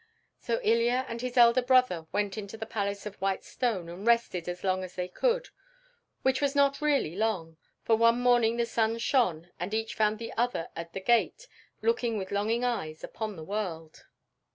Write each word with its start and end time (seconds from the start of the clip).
So 0.39 0.59
Ilya 0.63 1.05
and 1.07 1.21
his 1.21 1.37
elder 1.37 1.61
brother 1.61 2.07
went 2.11 2.35
into 2.35 2.57
the 2.57 2.65
palace 2.65 3.05
of 3.05 3.21
white 3.21 3.43
stone 3.43 3.87
and 3.87 4.03
rested 4.07 4.49
as 4.49 4.63
long 4.63 4.83
as 4.83 4.95
they 4.95 5.07
could, 5.07 5.49
which 6.23 6.41
was 6.41 6.55
not 6.55 6.81
really 6.81 7.15
long, 7.15 7.57
for 7.83 7.95
one 7.95 8.19
morning 8.19 8.57
the 8.57 8.65
sun 8.65 8.97
shone 8.97 9.51
and 9.59 9.75
each 9.75 9.93
found 9.93 10.17
the 10.17 10.33
other 10.33 10.69
at 10.75 10.93
the 10.93 11.01
gate 11.01 11.47
looking 11.83 12.17
with 12.17 12.31
longing 12.31 12.63
eyes 12.63 13.03
upon 13.03 13.35
the 13.35 13.43
world. 13.43 14.05